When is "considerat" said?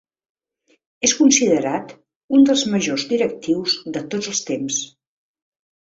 1.19-1.93